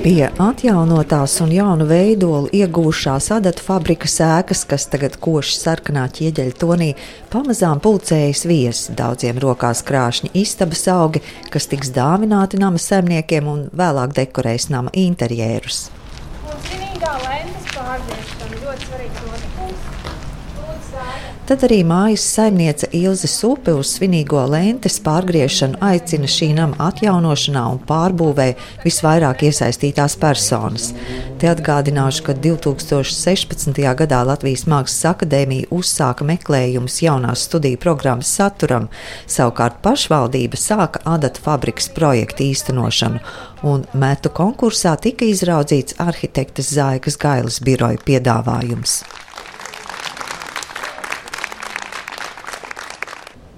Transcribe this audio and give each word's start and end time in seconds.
Pie 0.00 0.30
atjaunotās 0.40 1.34
un 1.44 1.50
jaunu 1.52 1.84
veidolu 1.84 2.48
iegūšās 2.56 3.26
adatu 3.36 3.60
fabrikas 3.66 4.14
ēkas, 4.24 4.62
kas 4.70 4.86
tagad 4.88 5.18
koši 5.20 5.58
sarkanā 5.58 6.06
ķieģeļa 6.16 6.54
tonī, 6.56 6.88
pamazām 7.28 7.82
pulcējas 7.84 8.46
viesi. 8.48 8.94
Daudziem 8.96 9.36
rokās 9.44 9.84
krāšņi 9.84 10.32
istabas 10.40 10.86
augi, 10.88 11.20
kas 11.52 11.68
tiks 11.68 11.92
dāvināti 11.92 12.62
nama 12.62 12.80
saimniekiem 12.80 13.52
un 13.52 13.66
vēlāk 13.76 14.16
dekorēs 14.22 14.70
nama 14.72 14.88
interjerus. 14.96 15.90
Un 16.48 16.56
svinīgā 16.64 17.12
lentes 17.26 17.68
pārviešana 17.76 18.64
ļoti 18.64 18.88
svarīgs 18.88 19.26
notikums. 19.28 19.90
Tad 21.50 21.64
arī 21.66 21.80
mājas 21.82 22.22
saimniece 22.30 22.86
Ilze 22.94 23.26
Supe 23.26 23.72
uz 23.74 23.88
svinīgo 23.96 24.38
lentes 24.46 25.00
pārgriešanu 25.02 25.80
aicina 25.82 26.28
šī 26.30 26.52
nama 26.54 26.76
atjaunošanā 26.86 27.62
un 27.72 27.80
pārbūvē 27.88 28.44
visvairāk 28.84 29.42
iesaistītās 29.48 30.14
personas. 30.22 30.92
Te 31.42 31.48
atgādināšu, 31.50 32.22
ka 32.28 32.36
2016. 32.38 33.82
gadā 33.98 34.20
Latvijas 34.28 34.62
Mākslas 34.70 35.08
akadēmija 35.10 35.72
uzsāka 35.74 36.28
meklējumus 36.28 37.00
jaunās 37.02 37.42
studiju 37.48 37.82
programmas 37.82 38.30
saturam, 38.30 38.86
savukārt 39.26 39.82
pašvaldība 39.82 40.54
sāka 40.54 41.02
adatu 41.16 41.42
fabrikas 41.48 41.90
projektu 41.98 42.46
īstenošanu, 42.46 43.18
un 43.66 43.82
metu 43.98 44.30
konkursā 44.30 44.94
tika 45.02 45.26
izraudzīts 45.26 45.98
arhitektes 45.98 46.70
Zaigas 46.78 47.18
Gailas 47.18 47.58
biroja 47.58 47.98
piedāvājums. 48.06 49.00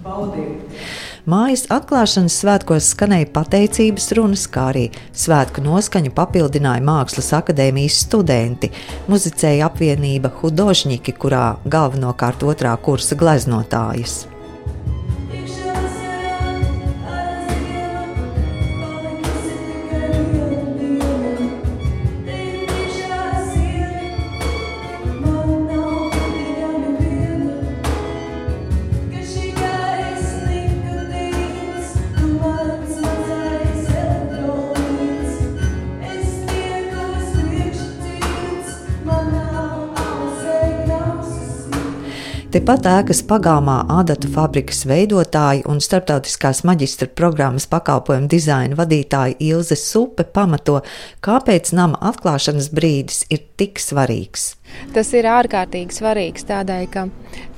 Baudīt. 0.03 0.83
Mājas 1.23 1.69
atklāšanas 1.71 2.35
svētkos 2.43 2.89
skanēja 2.97 3.29
pateicības 3.35 4.09
runas, 4.19 4.49
kā 4.51 4.67
arī 4.73 4.89
svētku 5.15 5.63
noskaņu 5.63 6.11
papildināja 6.17 6.83
Mākslas 6.83 7.31
akadēmijas 7.39 8.01
studenti. 8.09 8.73
Muzicēja 9.07 9.71
apvienība 9.71 10.35
Hudožņiki, 10.41 11.15
kurā 11.23 11.47
galvenokārt 11.63 12.43
otrā 12.43 12.75
kursa 12.83 13.19
gleznotājas. 13.19 14.32
Tepat 42.53 42.85
ēkas 42.85 43.23
pagalmā 43.25 43.79
adatu 43.95 44.29
fabrikas 44.29 44.83
veidotāji 44.85 45.63
un 45.73 45.79
starptautiskās 45.81 46.59
maģistra 46.69 47.07
programmas 47.17 47.65
pakalpojumu 47.73 48.29
dizaina 48.29 48.77
vadītāja 48.77 49.39
Ilze 49.41 49.79
Supe 49.81 50.27
pamato, 50.37 50.83
kāpēc 51.25 51.71
nama 51.73 51.97
atklāšanas 52.11 52.69
brīdis 52.77 53.23
ir 53.33 53.41
tik 53.57 53.81
svarīgs. 53.81 54.51
Tas 54.93 55.15
ir 55.17 55.31
ārkārtīgi 55.33 55.97
svarīgs 55.97 56.45
tādēļ, 56.53 56.85
ka 56.93 57.07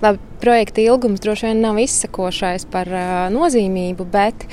labi, 0.03 0.19
projekta 0.41 0.83
ilgums 0.83 1.23
droši 1.25 1.47
vien 1.49 1.61
nav 1.65 1.79
izsakošais 1.81 2.67
par 2.73 2.91
uh, 2.91 3.03
nozīmību, 3.35 4.07
bet 4.13 4.47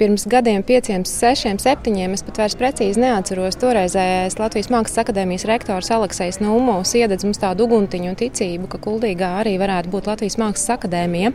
pirms 0.00 0.26
gadiem, 0.30 0.64
pieciem, 0.66 1.06
sešiem, 1.08 1.60
septiņiem, 1.62 2.16
es 2.16 2.24
pat 2.26 2.42
vairs 2.42 2.58
precīzi 2.58 3.02
neatceros, 3.02 3.58
toreizējais 3.62 4.38
Latvijas 4.40 4.72
Mākslas 4.74 5.04
akadēmijas 5.04 5.46
rektors 5.48 5.92
Aleksējs 5.94 6.42
Numovs 6.44 6.96
iededz 6.98 7.26
mums 7.28 7.40
tādu 7.42 7.68
uguntiņu 7.68 8.12
un 8.12 8.18
ticību, 8.18 8.68
ka 8.72 8.82
Kuldīgā 8.84 9.38
arī 9.42 9.56
varētu 9.60 9.94
būt 9.94 10.10
Latvijas 10.12 10.38
Mākslas 10.40 10.76
akadēmija. 10.78 11.32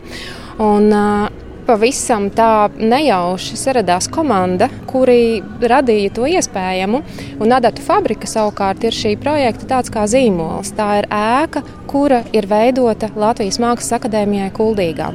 Un, 0.62 0.92
uh, 0.92 1.44
pavisam 1.66 2.28
tā 2.34 2.68
nejauši 2.76 3.58
saradās 3.58 4.08
komanda, 4.12 4.68
kuri 4.90 5.42
radīja 5.60 6.12
to 6.16 6.28
iespējamu. 6.28 7.00
Un 7.42 7.54
Adatu 7.56 7.84
fabrika 7.84 8.28
savukārt 8.30 8.84
ir 8.84 8.96
šī 8.96 9.14
projekta 9.20 9.68
tāds 9.74 9.92
kā 9.94 10.06
zīmols. 10.10 10.74
Tā 10.76 10.90
ir 11.00 11.08
ēka, 11.12 11.64
kura 11.90 12.22
ir 12.34 12.48
veidota 12.50 13.10
Latvijas 13.16 13.60
Mākslas 13.62 13.96
akadēmijai 13.98 14.50
Kuldīgā. 14.54 15.12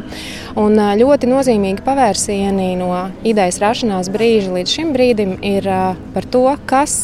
Un 0.59 0.79
ļoti 1.01 1.29
nozīmīgi 1.29 1.85
pavērsieni 1.85 2.73
no 2.79 2.91
idejas 3.27 3.61
rašanās 3.63 4.11
brīža 4.13 4.55
līdz 4.57 4.75
šim 4.79 4.93
brīdim 4.95 5.37
ir 5.45 5.69
par 6.15 6.27
to, 6.33 6.45
kas 6.69 6.99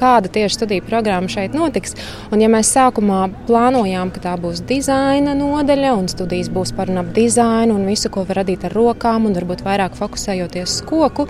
kāda 0.00 0.32
tieši 0.32 0.58
studiju 0.58 0.86
programma 0.88 1.30
šeit 1.30 1.56
notiks. 1.56 1.96
Un, 2.30 2.42
ja 2.42 2.50
mēs 2.52 2.72
sākumā 2.74 3.22
plānojām, 3.48 4.12
ka 4.14 4.24
tā 4.24 4.36
būs 4.40 4.64
dizaina 4.68 5.36
nodaļa 5.38 5.94
un 5.98 6.10
studijas 6.10 6.50
būs 6.52 6.74
par 6.76 6.92
un 6.92 7.02
ap 7.04 7.14
dizainu 7.16 7.76
un 7.76 7.88
visu, 7.88 8.10
ko 8.12 8.24
var 8.28 8.42
radīt 8.42 8.66
ar 8.68 8.76
rokām, 8.76 9.28
un 9.28 9.36
varbūt 9.36 9.64
vairāk 9.66 9.98
fokusējoties 9.98 10.78
uz 10.78 10.86
koku, 10.88 11.28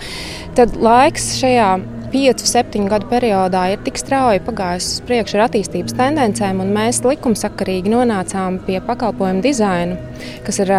tad 0.57 0.77
laiks 0.79 1.35
šajā 1.39 1.71
piecu, 2.11 2.47
septiņu 2.47 2.89
gadu 2.91 3.07
periodā 3.11 3.63
ir 3.71 3.81
tik 3.85 3.99
strauji 3.99 4.43
pagājis 4.43 4.89
uz 4.97 5.05
priekšu 5.07 5.37
ar 5.37 5.45
attīstības 5.47 5.95
tendencēm, 5.95 6.59
un 6.63 6.73
mēs 6.75 7.01
likumsakarīgi 7.07 7.93
nonācām 7.93 8.59
pie 8.67 8.81
pakalpojumu 8.87 9.43
dizaina, 9.45 9.97
kas 10.45 10.59
ir 10.63 10.75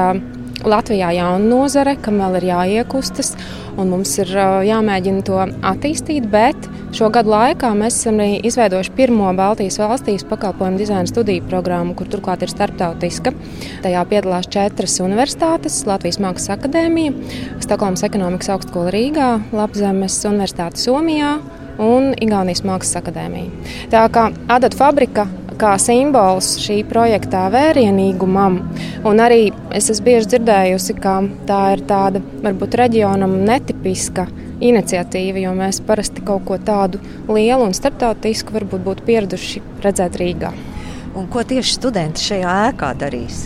Latvijā 0.62 1.11
jauna 1.17 1.43
nozare, 1.43 1.97
kam 1.99 2.21
vēl 2.23 2.39
ir 2.39 2.47
jāiekustas, 2.53 3.33
un 3.81 3.91
mums 3.91 4.12
ir 4.23 4.31
jāmēģina 4.69 5.25
to 5.27 5.39
attīstīt. 5.43 6.28
Bet 6.31 6.69
šo 6.95 7.09
gadu 7.15 7.33
laikā 7.33 7.73
mēs 7.78 7.99
esam 7.99 8.21
arī 8.23 8.39
izveidojuši 8.47 8.95
pirmo 8.97 9.33
Baltijas 9.37 9.81
valstīs 9.83 10.27
pakalpojumu 10.28 10.78
dizaina 10.78 11.09
studiju 11.11 11.47
programmu, 11.51 11.97
kur 11.99 12.11
turklāt 12.12 12.45
ir 12.47 12.53
starptautiska. 12.53 13.34
Tajā 13.83 14.05
piedalās 14.11 14.51
četras 14.53 15.01
universitātes- 15.03 15.83
Latvijas 15.91 16.21
Mākslas 16.22 16.56
akadēmija, 16.56 17.12
Stokholmas 17.61 18.06
ekonomikas 18.06 18.53
augstskola 18.55 18.95
Rīgā, 18.95 19.31
Lapzemes 19.53 20.22
Universitāte 20.31 20.78
Somijā 20.78 21.41
un 21.78 22.12
Igaunijas 22.21 22.62
Mākslas 22.62 23.03
akadēmija. 23.03 23.51
Tā 23.91 24.09
kā 24.12 24.31
Adata 24.49 24.77
fabrika 24.77 25.27
kā 25.62 25.77
simbols 25.78 26.56
šī 26.62 26.81
projekta 26.91 27.45
vērienīgumam. 27.53 28.59
Un 29.06 29.23
arī 29.23 29.53
es 29.75 29.91
esmu 29.93 30.09
bieži 30.09 30.33
dzirdējusi, 30.33 30.97
ka 30.99 31.21
tā 31.47 31.61
ir 31.77 31.84
tāda 31.87 32.23
varbūt 32.43 32.75
reģionam 32.81 33.37
netipiska 33.47 34.27
iniciatīva, 34.62 35.43
jo 35.45 35.55
mēs 35.59 35.81
parasti 35.87 36.25
kaut 36.27 36.47
ko 36.49 36.59
tādu 36.59 37.03
lielu 37.28 37.69
un 37.69 37.75
starptautisku 37.77 38.55
varbūt 38.56 38.87
būtu 38.89 39.06
pieraduši 39.06 39.62
redzēt 39.84 40.19
Rīgā. 40.19 40.53
Un 41.19 41.28
ko 41.31 41.45
tieši 41.47 41.77
studenti 41.77 42.25
šajā 42.31 42.56
ēkā 42.71 42.95
darīs? 42.99 43.45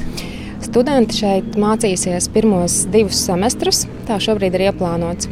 Studenti 0.65 1.21
šeit 1.21 1.56
mācīsies 1.60 2.31
pirmos 2.32 2.84
divus 2.93 3.21
semestrus. 3.26 3.84
Tā 4.09 4.21
šobrīd 4.22 4.56
ir 4.56 4.71
ieplānots. 4.71 5.28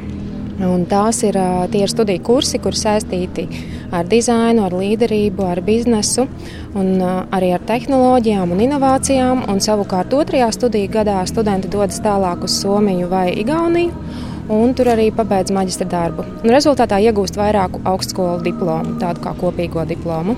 Un 0.65 0.84
tās 0.87 1.23
ir 1.27 1.39
tie 1.73 1.81
ir 1.83 1.91
studiju 1.91 2.23
kursi, 2.27 2.61
kur 2.62 2.77
saistīti 2.78 3.49
ar 3.94 4.09
dizainu, 4.10 4.65
ar 4.66 4.75
līderību, 4.75 5.47
ar 5.47 5.60
biznesu, 5.65 6.27
un 6.78 6.99
arī 7.05 7.53
ar 7.55 7.65
tehnoloģijām 7.69 8.55
un 8.55 8.62
inovācijām. 8.66 9.44
Un 9.50 9.62
savukārt 9.65 10.15
otrajā 10.16 10.50
studiju 10.55 10.93
gadā 10.99 11.21
studenti 11.31 11.71
dodas 11.72 12.00
tālāk 12.05 12.44
uz 12.47 12.59
Somiju 12.60 13.10
vai 13.12 13.31
Igauniju. 13.41 13.94
Un 14.55 14.75
tur 14.77 14.91
arī 14.93 15.09
pabeidz 15.15 15.55
maģistra 15.56 15.87
darbu. 15.88 16.27
Un 16.43 16.53
rezultātā 16.53 16.99
iegūst 17.00 17.38
vairāku 17.41 17.81
augstskolu 17.88 18.43
diplomu, 18.44 18.99
tādu 19.00 19.22
kā 19.25 19.32
kopīgo 19.41 19.87
diplomu. 19.88 20.37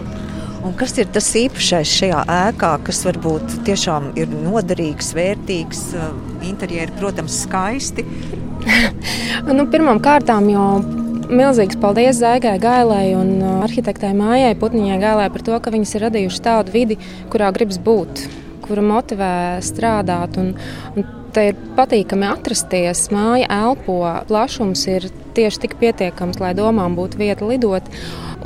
Un 0.66 0.74
kas 0.78 0.94
ir 0.98 1.10
tas 1.14 1.26
īpašais 1.38 1.90
šajā 2.00 2.22
ēkā, 2.36 2.72
kas 2.86 3.02
varbūt 3.06 3.60
tiešām 3.66 4.12
ir 4.18 4.30
noderīgs, 4.30 5.12
vērtīgs? 5.14 5.82
Interjeri, 6.46 6.94
protams, 6.98 7.42
skaisti, 7.44 8.06
nu, 9.56 9.66
Pirmām 9.70 10.00
kārtām 10.02 10.48
jau 10.50 10.68
milzīgs 11.30 11.78
paldies 11.82 12.20
Zaigai 12.20 12.56
Gailai 12.62 13.14
un 13.18 13.36
uh, 13.40 13.58
arhitektei 13.66 14.14
Mājai 14.16 14.54
Putniņai 14.58 14.98
Gailai 15.02 15.28
par 15.34 15.44
to, 15.46 15.58
ka 15.62 15.72
viņas 15.74 15.94
ir 15.96 16.04
radījušas 16.06 16.44
tādu 16.44 16.74
vidi, 16.74 16.98
kurā 17.32 17.50
gribas 17.54 17.78
būt, 17.82 18.26
kura 18.66 18.84
motivē 18.84 19.34
strādāt. 19.64 20.38
Un, 20.40 20.54
un 20.94 21.06
te 21.34 21.50
ir 21.50 21.60
patīkami 21.76 22.28
atrasties. 22.30 23.08
Māja 23.14 23.48
elpo, 23.52 24.00
plašums 24.28 24.86
ir 24.92 25.08
tieši 25.36 25.62
tik 25.66 25.76
pietiekams, 25.82 26.40
lai 26.42 26.54
domām 26.58 26.96
būtu 26.98 27.20
vieta 27.20 27.48
lidot. 27.48 27.88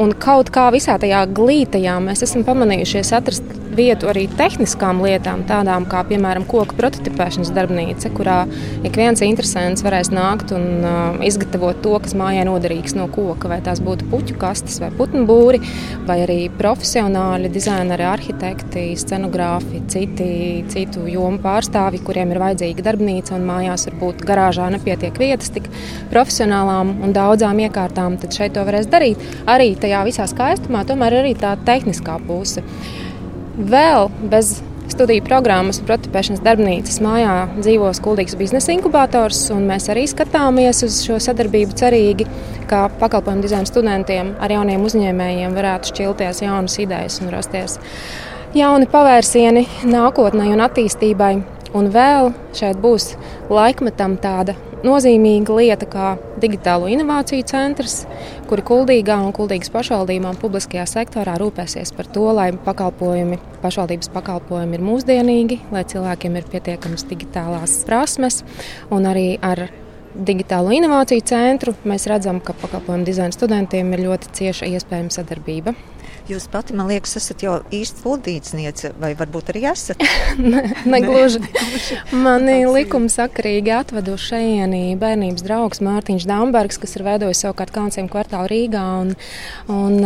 Un 0.01 0.15
kaut 0.17 0.49
kā 0.55 0.71
visā 0.73 0.97
tajā 1.01 1.25
glītajā 1.37 1.99
mēs 2.05 2.25
esam 2.25 2.47
pamanījušies 2.47 3.11
atrast 3.19 3.57
vietu 3.77 4.09
arī 4.11 4.27
tehniskām 4.39 5.01
lietām, 5.05 5.45
tādām 5.49 5.87
kā, 5.91 6.03
piemēram, 6.09 6.45
koku 6.49 6.77
prototipēšanas 6.79 7.53
darbnīca, 7.55 8.11
kurā 8.17 8.39
ik 8.87 8.97
viens 8.99 9.23
interesants 9.25 9.85
varēs 9.87 10.11
nākt 10.15 10.55
un 10.57 10.67
uh, 10.83 11.21
izgatavot 11.27 11.79
to, 11.85 11.95
kas 12.03 12.17
mājai 12.19 12.47
noderīgs 12.49 12.97
no 12.99 13.07
koka. 13.13 13.51
Vai 13.51 13.61
tās 13.65 13.83
būtu 13.85 14.09
puķu 14.11 14.37
kastes 14.41 14.81
vai 14.83 14.91
putnu 14.95 15.25
būri, 15.29 15.63
vai 16.09 16.21
arī 16.25 16.39
profesionāli 16.59 17.51
dizaineri, 17.53 18.07
arhitekti, 18.11 18.89
scenogrāfi, 19.01 19.85
citi, 19.93 20.31
citu 20.71 21.07
jomu 21.11 21.41
pārstāvji, 21.45 22.03
kuriem 22.07 22.35
ir 22.35 22.43
vajadzīga 22.43 22.87
darbnīca 22.91 23.37
un 23.39 23.47
mājās 23.49 23.87
varbūt 23.91 24.25
garāžā 24.27 24.71
nepietiek 24.75 25.19
vietas 25.21 25.53
tik 25.55 25.71
profesionālā 26.13 26.80
lielām 26.81 27.05
un 27.05 27.13
daudzām 27.13 27.59
iekārtām, 27.61 28.19
tad 28.19 28.33
šeit 28.33 28.55
to 28.55 28.65
varēs 28.65 28.89
darīt. 28.89 29.19
Arī 29.47 29.77
tajā 29.77 30.05
visā 30.05 30.27
skaistumā, 30.27 30.85
tomēr 30.87 31.21
arī 31.21 31.35
tā 31.35 31.57
tehniskā 31.65 32.19
puse. 32.27 32.63
Vēl 33.57 34.11
bez 34.31 34.63
studiju 34.91 35.23
programmas 35.23 35.79
un 35.79 35.87
prototipēšanas 35.87 36.43
darbnīcas 36.43 37.01
mājā 37.01 37.49
dzīvo 37.61 37.93
Skuldīgs 37.95 38.37
biznesa 38.37 38.73
inkubators, 38.73 39.51
un 39.55 39.69
mēs 39.69 39.89
arī 39.93 40.07
skatāmies 40.09 40.83
uz 40.83 41.03
šo 41.05 41.21
sadarbību 41.21 41.77
cerīgi, 41.79 42.27
ka 42.69 42.89
pakalpojumu 42.99 43.45
dizaina 43.45 43.69
studentiem 43.69 44.35
ar 44.41 44.51
jauniem 44.51 44.83
uzņēmējiem 44.83 45.55
varētu 45.55 45.93
šķilties 45.93 46.43
jaunas 46.43 46.79
idejas 46.83 47.21
un 47.23 47.31
rasties 47.31 47.79
jauni 48.55 48.89
pavērsieni 48.91 49.67
nākotnē 49.87 50.51
un 50.51 50.65
attīstībai. 50.65 51.35
Un 51.71 51.87
vēl 51.95 52.33
šeit 52.59 52.81
būs 52.83 53.13
laikmetam 53.47 54.17
tāda 54.19 54.57
nozīmīga 54.87 55.57
lieta 55.57 55.89
kā 55.91 56.07
digitālo 56.41 56.89
inovāciju 56.91 57.47
centrs, 57.49 58.05
kuri 58.49 58.65
kuldīgā 58.67 59.19
un 59.25 59.35
kuldīgas 59.37 59.73
pašvaldībām 59.75 60.39
publiskajā 60.41 60.87
sektorā 60.89 61.37
rūpēsies 61.41 61.93
par 61.97 62.09
to, 62.15 62.25
lai 62.37 62.51
pakalpojumi, 62.65 63.41
pašvaldības 63.65 64.13
pakalpojumi 64.15 64.79
ir 64.79 64.87
mūsdienīgi, 64.87 65.61
lai 65.75 65.85
cilvēkiem 65.91 66.41
ir 66.41 66.49
pietiekamas 66.55 67.07
digitālās 67.11 67.81
prasmes 67.89 68.43
un 68.95 69.09
arī 69.11 69.29
ar 69.45 69.69
digitālo 70.15 70.73
inovāciju 70.75 71.23
centru 71.29 71.75
mēs 71.87 72.09
redzam, 72.11 72.41
ka 72.43 72.57
pakalpojumu 72.59 73.07
dizaina 73.07 73.37
studentiem 73.37 73.93
ir 73.95 74.07
ļoti 74.09 74.35
cieša 74.41 74.71
iespējama 74.75 75.15
sadarbība. 75.15 75.77
Jūs 76.29 76.47
pati, 76.53 76.75
man 76.77 76.91
liekas, 76.91 77.17
esat 77.19 77.43
jau 77.45 77.55
īsti 77.75 78.03
pildītniece, 78.05 78.93
vai 79.01 79.13
varbūt 79.19 79.53
arī 79.53 79.65
esat? 79.71 80.03
ne, 80.53 80.63
negluži. 80.85 81.41
Mani 82.27 82.59
likumsakarīgi 82.69 83.73
atvedu 83.75 84.17
šejienī 84.21 84.83
bērnības 85.01 85.45
draugs 85.47 85.83
Mārtiņš 85.85 86.27
Dambergs, 86.29 86.79
kas 86.83 86.97
ir 86.99 87.07
veidojis 87.07 87.43
savukārt 87.47 87.73
Kalnciem 87.75 88.11
kvartālu 88.13 88.51
Rīgā. 88.53 88.85
Un, 89.01 89.15
un, 89.73 89.99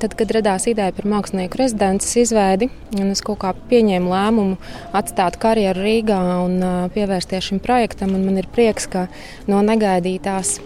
tad, 0.00 0.16
kad 0.18 0.34
radās 0.38 0.68
ideja 0.70 0.94
par 0.96 1.10
mākslinieku 1.12 1.60
rezidences 1.60 2.16
izveidi, 2.24 2.70
un 2.96 3.12
es 3.12 3.22
kaut 3.24 3.42
kā 3.44 3.52
pieņēmu 3.70 4.12
lēmumu 4.14 4.58
atstāt 4.96 5.38
karjeru 5.42 5.84
Rīgā 5.84 6.18
un 6.46 6.58
pievērsties 6.94 7.52
šim 7.52 7.62
projektam, 7.62 8.16
un 8.16 8.26
man 8.26 8.40
ir 8.40 8.50
prieks, 8.50 8.88
ka 8.90 9.06
no 9.50 9.62
negaidītās 9.66 10.58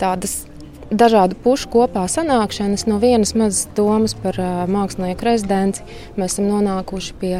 tādas 0.00 0.44
dažādu 0.90 1.36
pušu 1.44 1.70
kopā 1.72 2.04
sanākšanas, 2.10 2.86
no 2.90 3.00
vienas 3.02 3.34
mazas 3.38 3.68
domas 3.76 4.14
par 4.18 4.38
mākslinieku 4.70 5.26
rezidenci, 5.26 5.84
mēs 6.18 6.36
esam 6.36 6.50
nonākuši 6.50 7.16
pie 7.20 7.34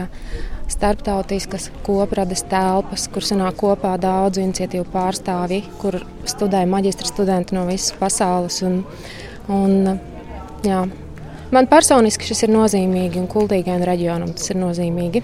starptautiskas 0.71 1.69
koprades 1.85 2.45
telpas, 2.49 3.07
kur 3.13 3.25
sanāk 3.27 3.59
kopā 3.61 3.95
daudzu 4.01 4.43
iniciatīvu 4.45 4.87
pārstāvji, 4.95 5.63
kur 5.83 6.01
studē 6.29 6.65
maģistra 6.69 7.11
studenti 7.11 7.57
no 7.57 7.67
visas 7.69 7.93
pasaules. 8.01 8.63
Un, 8.65 8.81
un, 9.53 9.99
jā, 10.65 10.85
Man 11.55 11.69
personiski 11.71 12.27
šis 12.27 12.49
ir 12.49 12.51
nozīmīgi 12.51 13.21
un 13.21 13.29
kultīgajam 13.31 13.85
reģionam 13.87 14.33
tas 14.35 14.51
ir 14.51 14.59
nozīmīgi. 14.59 15.21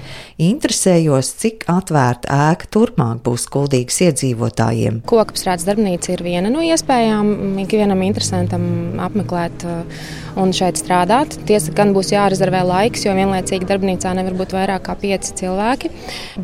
Interesējos, 0.47 1.33
cik 1.41 1.65
atvērta 1.73 2.37
ēka 2.53 2.69
turpmāk 2.71 3.25
būs 3.27 3.49
kuldīgas 3.51 3.99
iedzīvotājiem. 4.07 5.01
Kokapstrādes 5.11 5.67
darbnīca 5.67 6.13
ir 6.15 6.23
viena 6.23 6.53
no 6.53 6.63
iespējām 6.63 7.59
ikvienam 7.65 8.05
interesantam 8.07 8.63
apmeklēt 9.03 9.67
uh, 9.67 10.07
un 10.39 10.55
šeit 10.55 10.79
strādāt. 10.79 11.35
Tiesa, 11.51 11.75
gan 11.75 11.97
būs 11.97 12.13
jārezervē 12.15 12.63
laiks, 12.69 13.09
jo 13.09 13.17
vienlaicīgi 13.19 13.67
darbnīcā 13.67 14.15
nevar 14.21 14.39
būt 14.39 14.55
vairāk 14.55 14.87
kā 14.87 14.95
pieci 15.03 15.35
cilvēki. 15.43 15.91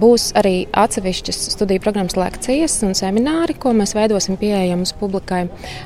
Būs 0.02 0.32
arī 0.40 0.56
atsevišķas 0.74 1.44
studiju 1.54 1.84
programmas 1.86 2.18
lekcijas 2.18 2.80
un 2.88 2.98
semināri, 2.98 3.54
ko 3.54 3.76
mēs 3.76 3.94
veidosim 3.94 4.40
pieejamus 4.40 4.96
publikai. 4.98 5.44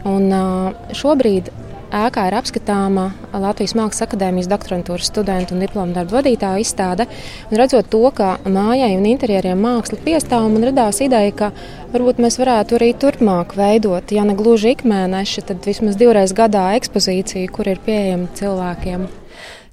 Un, 0.09 0.31
uh, 0.33 0.95
šobrīd 0.97 1.53
Ēkā 1.91 2.29
ir 2.29 2.37
apskatāma 2.39 3.09
Latvijas 3.35 3.73
Mākslas 3.75 4.05
akadēmijas 4.05 4.47
doktorantūras 4.51 5.09
studentu 5.11 5.57
un 5.57 5.65
diplomu 5.65 5.97
darbu 5.97 6.15
vadītāju 6.21 6.63
izstāde. 6.63 7.09
Un 7.51 7.59
redzot 7.59 7.89
to, 7.91 8.05
ka 8.15 8.37
mājai 8.47 8.93
un 8.95 9.09
interjeriem 9.11 9.59
māksla 9.59 9.99
piestāv, 10.05 10.47
man 10.53 10.69
radās 10.71 11.03
ideja, 11.03 11.35
ka 11.35 11.51
varbūt 11.91 12.23
mēs 12.23 12.39
varētu 12.39 12.79
arī 12.79 12.93
turpmāk 12.95 13.57
veidot, 13.59 14.15
ja 14.15 14.23
ne 14.23 14.39
gluži 14.39 14.77
ikmēneši, 14.77 15.49
tad 15.51 15.67
vismaz 15.67 15.99
divreiz 15.99 16.31
gadā 16.31 16.69
ekspozīciju, 16.79 17.51
kur 17.59 17.75
ir 17.75 17.83
pieejama 17.83 18.31
cilvēkiem. 18.39 19.11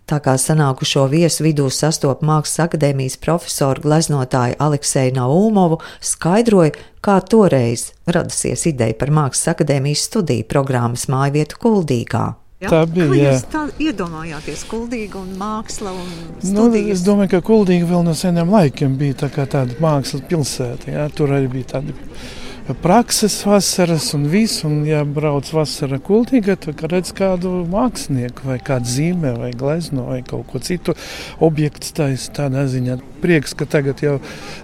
Tā 0.07 0.21
kā 0.23 0.37
sanākušo 0.39 1.01
viesu 1.11 1.43
vidū 1.43 1.65
sastopa 1.67 2.23
Mākslas 2.23 2.61
akadēmijas 2.69 3.17
profesoru 3.19 3.83
gleznotāju 3.83 4.55
Alekseju 4.63 5.17
Naumovu, 5.17 5.81
skaidroja, 5.99 6.77
kā 7.03 7.17
toreiz 7.27 7.89
radusies 8.07 8.63
ideja 8.71 8.95
par 8.95 9.11
Mākslas 9.11 9.51
akadēmijas 9.51 10.05
studiju 10.07 10.47
programmas 10.47 11.09
mājvietu 11.11 11.59
Kuldīgā. 11.59 12.23
Ja? 12.63 12.71
Tā 12.71 12.81
bija. 12.87 13.11
Kā 13.11 13.19
jūs 13.35 13.45
tā 13.51 13.65
iedomājāties, 13.83 14.63
kuldīga 14.71 15.19
un 15.19 15.35
māksla 15.37 15.91
un 15.91 16.07
studijas? 16.39 16.55
Nu, 16.55 16.71
es 16.95 17.03
domāju, 17.05 17.35
ka 17.35 17.43
kuldīga 17.51 17.91
vēl 17.91 18.07
no 18.07 18.15
seniem 18.17 18.55
laikiem 18.55 18.95
bija 18.97 19.25
tā 19.25 19.29
tāda 19.43 19.75
mākslas 19.83 20.23
pilsēta. 20.31 20.87
Ja? 20.95 21.09
Tur 21.11 21.35
arī 21.35 21.51
bija 21.59 21.75
tādi 21.75 21.99
prakses 22.73 23.45
vasaras 23.45 24.13
un 24.13 24.27
viss. 24.31 24.63
Un, 24.67 24.81
ja 24.87 25.03
brauc 25.05 25.49
vasarā 25.53 25.99
kultīgi, 26.03 26.55
tad 26.67 26.83
redz 26.91 27.13
kādu 27.15 27.63
mākslinieku 27.71 28.47
vai 28.49 28.59
kādu 28.63 28.91
zīmē 28.91 29.33
vai 29.37 29.51
glezno 29.57 30.07
vai 30.09 30.21
kaut 30.27 30.47
ko 30.51 30.61
citu 30.63 30.95
objektu 31.43 31.93
taisa 31.97 32.33
tādā 32.41 32.65
ziņā. 32.69 32.99
Prieks, 33.23 33.55
ka 33.57 33.67
tagad 33.69 34.03
jau 34.03 34.17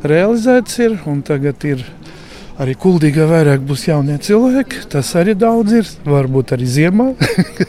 realizēts 0.04 0.80
ir 0.84 1.00
un 1.10 1.24
tagad 1.26 1.64
ir 1.68 1.86
Arī 2.62 2.76
kuldīgā 2.78 3.26
vairāk 3.26 3.64
būs 3.66 3.88
jaunie 3.88 4.20
cilvēki. 4.22 4.84
Tas 4.94 5.08
arī 5.18 5.34
daudz 5.34 5.74
ir. 5.74 5.88
Varbūt 6.06 6.54
arī 6.54 6.68
ziemā. 6.70 7.08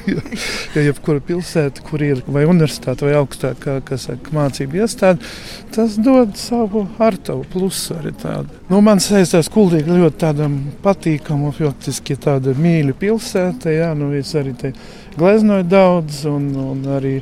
jo 0.75 0.83
jebkura 0.85 1.23
pilsēta, 1.25 1.81
kur 1.87 2.05
ir 2.05 2.21
vai 2.29 2.43
universitāte 2.45 3.07
vai 3.07 3.15
augstākā 3.17 3.79
saka, 3.97 4.35
mācību 4.37 4.83
iestāde, 4.83 5.25
tas 5.73 5.97
dod 5.97 6.37
savu 6.37 6.85
ar 7.01 7.17
tavu 7.17 7.47
plusu 7.49 7.97
arī 7.97 8.13
tādu. 8.21 8.53
Nu, 8.69 8.83
man 8.85 9.01
saistās 9.01 9.49
kuldīgi 9.53 9.89
ļoti 10.03 10.21
tādam 10.21 10.61
patīkamu, 10.85 11.55
faktiski 11.57 12.19
tāda 12.21 12.53
mīļa 12.53 12.99
pilsēta. 13.01 13.73
Jā, 13.73 13.91
nu 13.97 14.13
es 14.19 14.37
arī 14.37 14.53
te 14.59 14.75
gleznoju 15.17 15.69
daudz 15.73 16.27
un, 16.29 16.51
un 16.69 16.87
arī. 16.99 17.17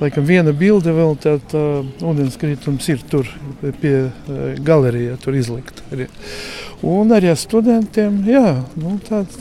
Laikam 0.00 0.24
viena 0.24 0.52
bilde 0.56 0.94
vēl 0.96 1.16
tāda 1.20 1.60
uh, 1.60 1.88
ūdenskritums 2.08 2.86
ir 2.88 3.02
tur 3.10 3.28
pie 3.82 3.94
uh, 4.08 4.36
galerijā, 4.64 5.18
tur 5.20 5.36
izlikta. 5.36 5.84
Arī. 5.92 6.06
Un 6.86 7.12
arī 7.12 7.28
ar 7.34 7.36
studentiem, 7.36 8.22
jā, 8.24 8.54
nu, 8.80 8.94
tāds, 9.04 9.36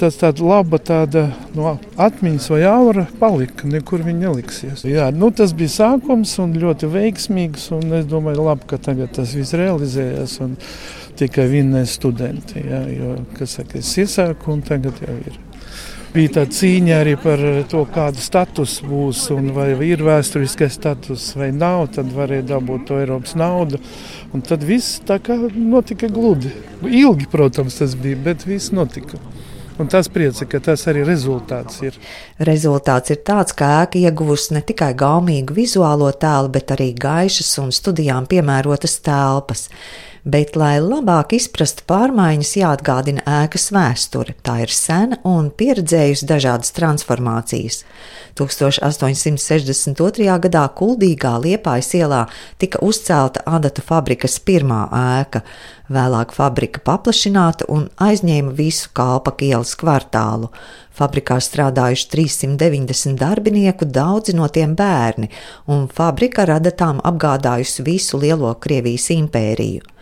tas 0.00 0.16
tāda 0.16 0.46
laba 0.46 0.78
tāda, 0.80 1.26
no, 1.52 1.74
atmiņas 2.00 2.46
vai 2.54 2.62
aura 2.70 3.04
palika, 3.20 3.68
nekur 3.68 4.06
viņa 4.06 4.22
neliksies. 4.22 4.86
Jā, 4.88 5.10
nu, 5.12 5.28
tas 5.28 5.52
bija 5.56 5.74
sākums 5.74 6.32
un 6.40 6.54
ļoti 6.56 6.88
veiksmīgs, 6.94 7.68
un 7.76 7.98
es 8.00 8.08
domāju, 8.08 8.46
labi, 8.48 8.64
ka 8.70 8.80
tagad 8.88 9.12
tas 9.18 9.34
viss 9.36 9.56
realizējas 9.58 10.38
un 10.46 10.56
tikai 11.20 11.50
vinnēs 11.52 11.98
studenti, 11.98 12.64
jā, 12.64 12.80
jo, 12.94 13.18
kas 13.36 13.58
saka, 13.58 13.82
es 13.82 13.92
iesāku 14.00 14.54
un 14.54 14.64
tagad 14.64 15.04
jau 15.04 15.18
ir 15.18 15.36
bija 16.14 16.34
tā 16.38 16.44
cīņa 16.50 17.00
arī 17.02 17.14
par 17.20 17.42
to, 17.70 17.82
kāda 17.94 18.22
status 18.22 18.78
būs 18.86 19.26
un 19.34 19.52
vai 19.56 19.70
ir 19.86 20.02
vēsturiskais 20.06 20.78
status 20.78 21.30
vai 21.38 21.50
nav. 21.54 21.88
Tad 21.96 22.12
varēja 22.14 22.48
dabūt 22.54 22.88
to 22.88 23.00
Eiropas 23.02 23.36
naudu. 23.38 23.80
Un 24.34 24.44
tad 24.44 24.64
viss 24.66 25.00
tā 25.08 25.20
kā 25.22 25.38
notika 25.54 26.10
gludi. 26.12 26.52
Ilgi, 26.84 27.28
protams, 27.32 27.80
tas 27.80 27.96
bija, 27.98 28.18
bet 28.28 28.46
viss 28.48 28.72
notika. 28.74 29.20
Un 29.78 29.86
tas 29.86 30.08
priecē, 30.10 30.48
ka 30.50 30.58
tas 30.58 30.82
arī 30.90 31.04
rezultāts 31.06 31.78
ir. 31.86 31.94
Rezultāts 32.42 33.12
ir 33.14 33.20
tāds, 33.22 33.54
ka 33.54 33.84
ēka 33.84 34.00
ieguvusi 34.00 34.56
ne 34.56 34.62
tikai 34.66 34.90
gaumīgu 34.98 35.54
vizuālo 35.54 36.10
tēlu, 36.10 36.50
bet 36.56 36.74
arī 36.74 36.90
gaišas 36.98 37.52
un 37.62 37.70
studijām 37.74 38.26
piemērotas 38.26 38.98
telpas 39.06 39.68
bet, 40.28 40.56
lai 40.60 40.76
labāk 40.82 41.32
izprastu 41.38 41.84
pārmaiņas, 41.88 42.52
jāatgādina 42.60 43.24
ēkas 43.44 43.70
vēsture. 43.72 44.34
Tā 44.44 44.58
ir 44.66 44.72
sena 44.74 45.18
un 45.28 45.48
pieredzējusi 45.50 46.28
dažādas 46.28 46.74
transformācijas. 46.76 47.82
1862. 48.38 50.28
gadā 50.44 50.64
Kuldīgā 50.78 51.32
Liepājas 51.42 51.90
ielā 51.98 52.20
tika 52.60 52.82
uzcelta 52.84 53.42
adatu 53.48 53.82
fabrikas 53.82 54.38
pirmā 54.38 54.84
ēka, 54.94 55.42
vēlāk 55.90 56.36
fabrika 56.36 56.84
paplašināta 56.84 57.66
un 57.72 57.88
aizņēma 57.96 58.54
visu 58.54 58.92
Kalpaka 58.94 59.48
ielas 59.48 59.74
kvartālu. 59.80 60.52
Fabrikā 60.98 61.38
strādājuši 61.42 62.08
390 62.14 63.18
darbinieku, 63.18 63.86
daudzi 63.86 64.34
no 64.34 64.48
tiem 64.50 64.74
bērni, 64.78 65.30
un 65.70 65.86
fabrika 65.94 66.46
rada 66.46 66.74
tām 66.74 66.98
apgādājusi 67.06 67.86
visu 67.86 68.18
lielo 68.18 68.54
Krievijas 68.58 69.10
impēriju. 69.14 69.97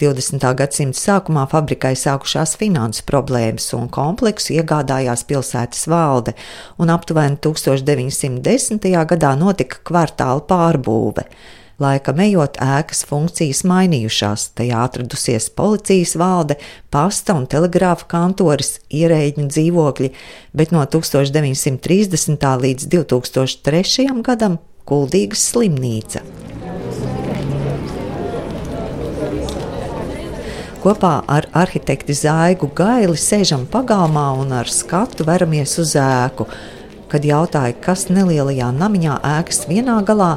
20. 0.00 0.40
gadsimta 0.56 0.96
sākumā 0.96 1.44
fabrikai 1.50 1.92
sākušās 1.98 2.54
finanses 2.60 3.04
problēmas, 3.04 3.66
un 3.76 3.90
kompleksu 3.92 4.54
iegādājās 4.56 5.26
pilsētas 5.28 5.84
valde, 5.92 6.32
un 6.80 6.92
aptuveni 6.92 7.36
1910. 7.44 8.86
gadā 9.12 9.34
notika 9.36 9.82
kvartāla 9.84 10.40
pārbūve. 10.48 11.26
Laika 11.80 12.12
ejot, 12.20 12.58
ēkas 12.60 13.06
funkcijas 13.08 13.62
mainījušās. 13.68 14.50
Tajā 14.56 14.82
atradusies 14.84 15.48
policijas 15.56 16.12
valde, 16.20 16.58
pasta 16.92 17.36
un 17.36 17.46
telegrāfa 17.48 18.08
kantoris, 18.08 18.78
ierēģiņu 18.92 19.48
dzīvokļi, 19.52 20.12
bet 20.56 20.76
no 20.76 20.84
1930. 20.84 22.50
līdz 22.66 22.88
2003. 22.96 24.08
gadam 24.24 24.60
Kuldīgas 24.84 25.44
slimnīca. 25.52 26.24
Kopā 30.80 31.18
ar 31.28 31.44
arhitekti 31.52 32.14
Zaigu 32.16 32.70
Gaili 32.72 33.18
sēžam 33.20 33.66
pagalmā 33.68 34.30
un 34.40 34.54
ar 34.56 34.68
skatu 34.72 35.26
veramies 35.28 35.74
uz 35.82 35.90
ēku. 36.00 36.46
Kad 37.12 37.26
jautāju, 37.28 37.74
kas 37.84 38.06
nelielajā 38.08 38.70
namiņā 38.78 39.18
ēkas 39.28 39.66
vienā 39.68 39.98
galā, 40.08 40.30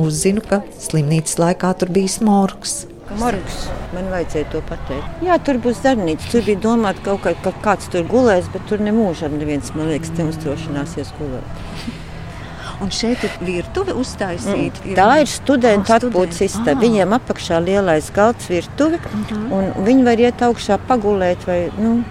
uzzinu, 0.00 0.40
ka 0.48 0.62
slimnīcas 0.80 1.36
laikā 1.42 1.74
tur 1.82 1.92
bija 1.92 2.24
morgs. 2.24 2.86
Morgs. 3.20 3.66
Man 3.92 4.08
vajadzēja 4.14 4.48
to 4.54 4.62
pateikt. 4.70 5.20
Jā, 5.26 5.36
tur 5.44 5.60
būs 5.66 5.84
darbnīca. 5.84 6.30
Tur 6.32 6.48
bija 6.48 6.62
domāts, 6.64 7.04
ka 7.04 7.18
kaut 7.20 7.44
kā, 7.44 7.52
kāds 7.68 7.92
tur 7.92 8.08
gulēs, 8.08 8.48
bet 8.56 8.64
tur 8.70 8.80
nemūžam 8.88 9.36
neviens, 9.36 9.68
man 9.76 9.92
liekas, 9.92 10.14
demonstrēšanās 10.16 10.96
iegulēt. 11.04 12.00
Un 12.84 12.90
šeit 12.92 13.22
ir 13.24 13.38
virtuve 13.40 13.94
uztaisīta. 13.96 14.82
Mm. 14.84 14.96
Tā 14.98 15.08
ir 15.22 15.30
studenta 15.30 15.94
oh, 15.94 16.02
atpūtas 16.02 16.42
istaba. 16.44 16.76
Viņiem 16.82 17.16
apakšā 17.16 17.62
lielais 17.64 18.10
galds 18.14 18.50
virtuve, 18.52 19.00
uh 19.00 19.14
mhm. 19.14 19.46
-huh. 19.52 19.78
un 19.78 19.86
viņi 19.88 20.04
var 20.04 20.20
iet 20.20 20.44
augšā 20.44 20.78
pagulēt. 20.88 21.46
Vai, 21.48 21.70
nu, 21.78 22.02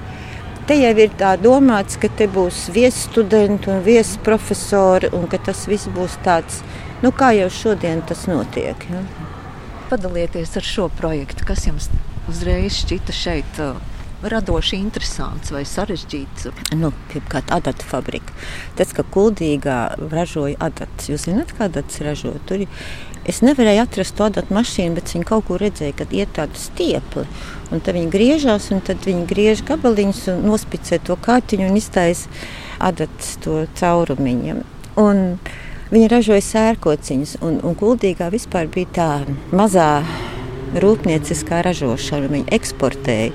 Te 0.64 0.78
jau 0.80 0.94
ir 0.96 1.12
tā 1.20 1.34
domāts, 1.44 1.98
ka 2.00 2.08
te 2.08 2.24
būs 2.32 2.70
viesstudenti 2.72 3.68
un 3.68 3.82
viesprofesori, 3.84 5.10
un 5.12 5.26
ka 5.28 5.36
tas 5.38 5.66
viss 5.68 5.90
būs 5.92 6.16
tāds, 6.24 6.62
nu, 7.02 7.12
kā 7.12 7.34
jau 7.36 7.50
šodien 7.52 8.00
tas 8.08 8.22
notiek. 8.32 8.86
Ja? 8.88 9.02
Padalieties 9.90 10.56
ar 10.56 10.64
šo 10.64 10.88
projektu, 11.02 11.44
kas 11.50 11.66
jums 11.68 11.90
uzreiz 12.32 12.78
šķita 12.80 13.12
šeit 13.18 13.60
uh, 13.60 13.76
radoši 14.32 14.80
interesants 14.80 15.52
vai 15.54 15.64
sarežģīts? 15.68 16.52
Nu, 16.80 16.94
Pirmkārt, 17.12 17.52
adata 17.56 17.88
fabrika. 17.88 18.36
Tas, 18.78 18.94
ka 18.96 19.06
kuldīgā 19.16 19.80
ražoja 20.12 20.60
adatas, 20.64 21.10
jūs 21.12 21.28
zināt, 21.30 21.56
kā 21.58 21.68
adatas 21.72 22.04
ražo? 22.06 22.36
Tur 22.48 22.66
Es 23.24 23.38
nevarēju 23.40 23.86
atrast 23.86 24.18
to 24.18 24.26
adatu 24.28 24.52
mašīnu, 24.52 24.98
bet 24.98 25.14
viņi 25.14 25.28
kaut 25.30 25.46
kur 25.48 25.62
redzēja, 25.64 25.94
ka 25.96 26.08
ir 26.12 26.28
tāda 26.36 26.60
stiepla. 26.60 27.24
Un 27.72 27.80
tad 27.80 27.96
viņi 27.96 28.10
griežās, 28.12 28.68
un 28.76 28.82
tad 28.84 29.06
viņi 29.08 29.24
griež 29.30 29.62
gabaliņus 29.64 30.26
un 30.34 30.42
nospicē 30.50 31.00
to 31.08 31.16
kārtiņu 31.16 31.70
un 31.70 31.80
iztaisa 31.80 32.28
adatas 32.84 33.38
to 33.46 33.62
caurumiņam. 33.80 34.60
Un 35.00 35.24
viņi 35.94 36.12
ražoja 36.12 36.44
sērkociņus, 36.50 37.38
un, 37.48 37.62
un 37.64 37.80
kuldīgā 37.80 38.28
vispār 38.34 38.68
bija 38.68 38.92
tā 39.00 39.10
mazā 39.56 40.04
rūpnieciskā 40.84 41.64
ražošana. 41.64 42.28
Viņi 42.34 42.52
eksportēja. 42.60 43.32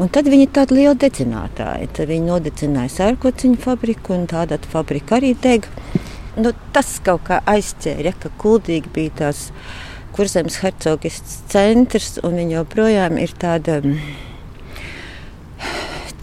Un 0.00 0.08
tad 0.08 0.28
viņi 0.32 0.46
ir 0.46 0.52
tādi 0.56 0.78
lieli 0.78 0.96
dedzinātāji. 1.02 1.90
Tad 1.92 2.08
viņi 2.08 2.30
nodedzināja 2.30 2.94
sērkociņu 2.94 3.60
fabriku, 3.60 4.14
un 4.16 4.24
tāda 4.30 4.56
fabrika 4.72 5.18
arī 5.18 5.34
dega 5.36 5.68
nu, 6.36 6.52
tas 6.72 6.96
kaut 7.04 7.26
kā 7.28 7.40
aizķēra, 7.48 8.14
ka 8.20 8.32
Kuldīgi 8.40 8.92
bija 8.94 9.16
tās 9.22 9.48
kurzemes 10.16 10.58
hercogistas 10.62 11.40
centrs, 11.52 12.18
un 12.24 12.36
viņa 12.40 12.58
joprojām 12.60 13.18
ir 13.20 13.32
tāda 13.40 13.80
mm, 13.82 13.98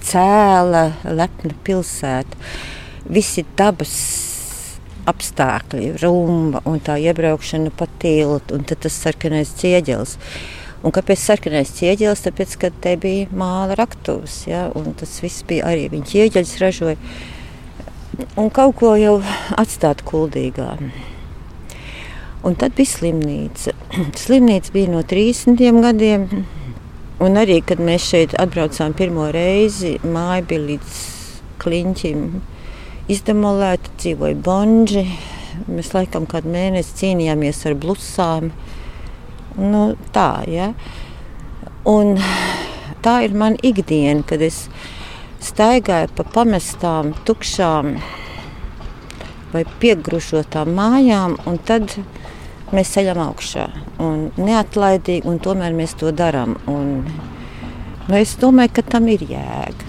cēla, 0.09 0.85
lepna 1.05 1.55
pilsēta. 1.65 2.41
Visi 3.09 3.45
dabas 3.57 3.93
apstākļi, 5.09 5.95
rumba 6.03 6.61
un 6.69 6.81
tā 6.85 6.99
iebraukšana 7.01 7.73
pa 7.73 7.87
tiltu, 8.01 8.57
un 8.57 8.65
tas 8.69 8.97
sarkanais 9.05 9.55
ķieģelis. 9.61 10.17
Un 10.79 10.95
kāpēc 10.95 11.19
sarkanais 11.19 11.73
ķieģelis? 11.75 12.23
Tāpēc, 12.23 12.55
ka 12.61 12.69
te 12.83 12.95
bija 13.01 13.27
māla 13.35 13.75
raktuvs, 13.75 14.45
ja, 14.47 14.69
un 14.79 14.93
tas 14.99 15.17
viss 15.23 15.43
bija 15.47 15.67
arī 15.67 15.89
viņa 15.91 16.11
ķieģeļus 16.13 16.55
ražoja 16.63 16.97
un 18.39 18.49
kaut 18.53 18.77
ko 18.79 18.93
jau 18.99 19.19
atstāt 19.59 20.03
kuldīgā. 20.07 20.73
Un 22.47 22.55
tad 22.59 22.75
bija 22.77 22.93
slimnīca. 22.93 23.73
Slimnīca 24.23 24.73
bija 24.75 24.91
no 24.93 25.03
30 25.03 25.81
gadiem. 25.83 26.27
Un 27.19 27.35
arī, 27.35 27.59
kad 27.67 27.81
mēs 27.83 28.05
šeit 28.07 28.35
atbraucām 28.39 28.93
pirmo 28.95 29.27
reizi, 29.35 29.97
māja 30.07 30.45
bija 30.47 30.63
līdz 30.69 30.99
kliņķim 31.59 32.21
izdemolēta, 33.11 33.91
dzīvoja 33.99 34.37
bonži. 34.45 35.03
Mēs 35.67 35.91
laikam 35.91 36.29
kādu 36.31 36.53
mēnesi 36.53 36.95
cīnījāmies 37.01 37.59
ar 37.67 37.75
blusām. 37.75 38.53
Nu, 39.59 39.83
tā, 40.15 40.29
ja? 40.47 40.71
Un 41.89 42.15
tā 43.03 43.19
ir 43.25 43.35
mana 43.35 43.59
ikdiena, 43.65 44.23
kad 44.27 44.43
es 44.45 44.67
staigāju 45.43 46.11
pa 46.15 46.25
pamestām, 46.35 47.11
tukšām 47.27 47.97
vai 49.53 49.65
piegrušotām 49.81 50.71
mājām, 50.77 51.35
un 51.49 51.59
tad 51.65 51.95
mēs 52.75 52.93
ceļam 52.95 53.19
augšā. 53.25 53.67
Un 54.05 54.29
neatlaidīgi, 54.37 55.27
un 55.27 55.39
tomēr 55.43 55.75
mēs 55.75 55.97
to 55.99 56.13
darām. 56.15 56.55
Un, 56.69 57.03
nu, 58.07 58.15
es 58.19 58.37
domāju, 58.39 58.77
ka 58.79 58.85
tam 58.95 59.09
ir 59.11 59.25
jēga. 59.27 59.88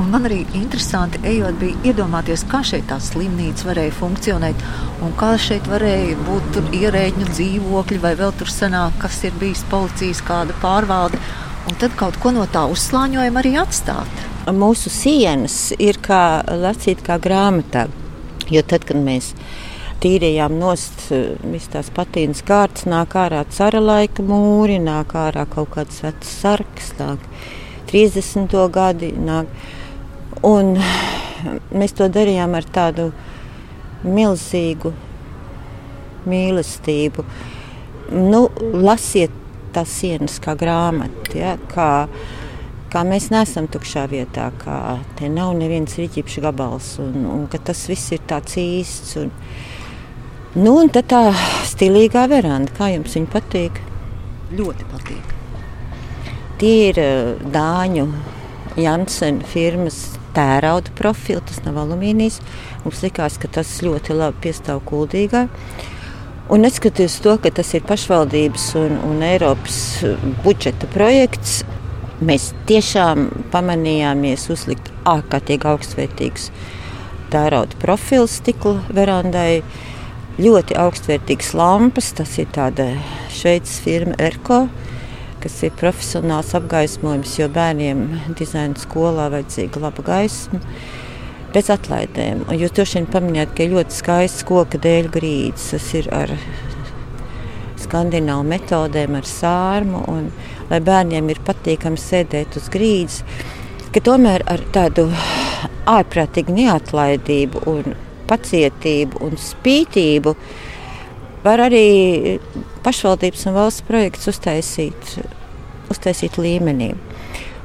Un 0.00 0.10
man 0.10 0.26
arī 0.26 0.40
interesanti, 0.58 1.20
ejot, 1.30 1.54
bija 1.60 1.92
iedomāties, 1.92 2.42
kā 2.50 2.64
šeit 2.66 2.88
tā 2.90 2.98
slimnīca 2.98 3.68
varēja 3.68 3.94
funkcionēt, 3.94 4.66
un 5.06 5.14
kā 5.20 5.36
šeit 5.38 5.70
varēja 5.70 6.18
būt 6.26 6.60
ierēģiņu 6.80 7.30
dzīvokļi, 7.30 8.02
vai 8.02 8.14
vēl 8.18 8.34
tur 8.40 8.50
senāk, 8.50 8.98
kas 9.04 9.22
ir 9.28 9.38
bijis 9.38 9.62
policijas 9.70 10.24
kāda 10.26 10.56
pārvalde, 10.64 11.22
un 11.70 11.78
tad 11.78 11.94
kaut 12.00 12.18
ko 12.18 12.34
no 12.34 12.48
tā 12.50 12.66
uzslāņojuma 12.74 13.44
arī 13.44 13.54
atstāt 13.62 14.24
mūsu 14.52 14.90
sienas 14.92 15.72
ir 15.78 15.96
kā 16.04 16.44
lasīt 16.44 17.00
kā 17.04 17.16
grāmatā. 17.22 17.86
Jo 18.52 18.60
tad, 18.62 18.84
kad 18.84 18.98
mēs 19.00 19.32
tīrījām 20.04 20.58
nost 20.60 21.06
eh, 21.14 21.36
visas 21.48 21.70
tās 21.72 21.90
patīnas 21.94 22.42
kārtas, 22.44 22.84
nāk 22.84 23.16
ārā 23.16 23.44
cara 23.48 23.80
laika 23.80 24.22
mūri, 24.22 24.76
nāk 24.82 25.14
ārā 25.16 25.46
kaut 25.48 25.72
kāds 25.76 26.02
vecs 26.04 26.34
sarks, 26.42 26.92
nāk 26.98 27.24
30. 27.88 28.52
gadi. 28.72 29.14
Nāk. 29.16 29.48
Un 30.44 30.74
mēs 31.72 31.94
to 31.96 32.08
darījām 32.12 32.56
ar 32.58 32.66
tādu 32.68 33.08
milzīgu 34.04 34.92
mīlestību. 36.28 37.24
Nu, 38.14 38.46
lasiet 38.84 39.32
tās 39.74 39.92
sienas 40.00 40.38
kā 40.42 40.54
grāmatu. 40.58 41.38
Ja, 41.38 41.54
kā, 41.70 42.06
kā 42.92 43.04
mēs 43.08 43.30
neesam 43.32 43.68
tukšā 43.72 44.06
vietā, 44.12 44.50
kā 44.60 44.98
te 45.18 45.30
nav 45.32 45.54
neviens 45.58 45.96
rīķipšu 45.98 46.44
gabals, 46.44 46.94
un, 47.02 47.24
un 47.30 47.46
ka 47.50 47.60
tas 47.70 47.86
viss 47.90 48.12
ir 48.14 48.22
tāds 48.28 48.58
īsts. 48.60 49.16
Un, 49.22 49.32
nu, 50.60 50.76
un 50.76 50.92
tad 50.94 51.08
tā 51.12 51.22
stilīgā 51.70 52.26
veranda, 52.30 52.74
kā 52.76 52.92
jums 52.94 53.16
viņa 53.16 53.32
patīk? 53.32 53.80
Ļoti 54.54 54.90
patīk. 54.92 55.32
Tie 56.60 56.74
ir 56.90 57.00
uh, 57.02 57.48
Dāņu 57.50 58.06
Jansena 58.78 59.46
firmas 59.46 60.04
tērauda 60.36 60.92
profili, 60.98 61.42
tas 61.46 61.62
nav 61.66 61.78
alumīnijas. 61.84 62.40
Mums 62.84 63.04
likās, 63.06 63.38
ka 63.40 63.50
tas 63.60 63.76
ļoti 63.84 64.16
labi 64.16 64.48
piestāv 64.48 64.82
kuldīgā. 64.88 65.46
Un 66.52 66.60
neskatoties 66.60 67.22
to, 67.24 67.38
ka 67.40 67.54
tas 67.54 67.70
ir 67.72 67.86
pašvaldības 67.88 68.66
un, 68.76 68.98
un 69.08 69.22
Eiropas 69.24 69.78
budžeta 70.44 70.90
projekts, 70.92 71.62
Mēs 72.22 72.52
tiešām 72.68 73.26
pamanījāmies 73.50 74.46
uzlikt 74.54 74.86
ārkārtīgi 75.08 75.66
augstvērtīgus 75.66 76.46
tērauda 77.32 77.74
profilu 77.82 78.28
stikla 78.30 78.78
verandai. 78.94 79.64
Ļoti 80.38 80.74
augstvērtīgas 80.78 81.52
lampas, 81.58 82.12
tas 82.14 82.32
ir 82.42 82.48
tāda 82.54 82.86
šveicis 83.34 83.76
firma 83.84 84.16
Erko, 84.22 84.64
kas 85.44 85.60
ir 85.66 85.74
profesionāls 85.76 86.54
apgaismojums, 86.56 87.36
jo 87.38 87.48
bērniem 87.52 88.04
dizaina 88.38 88.80
skolā 88.80 89.28
vajadzīga 89.34 89.82
laba 89.82 90.04
gaisma. 90.06 90.60
Bez 91.54 91.68
atlaidēm. 91.70 92.46
Un 92.48 92.58
jūs 92.58 92.72
droši 92.74 92.98
vien 92.98 93.10
pamanījāt, 93.12 93.52
ka 93.54 93.62
ir 93.62 93.76
ļoti 93.76 93.94
skaists 93.94 94.46
koka 94.48 94.80
dēļ 94.82 95.10
grīdas. 95.14 95.68
Tas 95.70 95.90
ir 95.94 96.08
ar 96.16 96.32
skandināvu 97.78 98.48
metodēm, 98.48 99.14
ar 99.20 99.28
sārmu. 99.28 100.00
Un, 100.10 100.32
lai 100.70 100.80
bērniem 100.82 101.28
ir 101.30 101.42
patīkami 101.46 102.00
sēdēt 102.00 102.56
uz 102.58 102.70
grīdas, 102.72 103.20
ka 103.94 104.02
tomēr 104.02 104.42
ar 104.50 104.64
tādu 104.74 105.06
ārprātīgu 105.90 106.56
neatlaidību 106.56 107.64
un 107.70 107.96
pacietību 108.30 109.20
un 109.26 109.36
spītību 109.38 110.32
var 111.44 111.66
arī 111.66 111.88
pašvaldības 112.84 113.46
un 113.48 113.56
valsts 113.56 113.84
projekts 113.88 114.28
uztaisīt, 114.30 115.14
uztaisīt 115.92 116.38
līmenī. 116.40 116.92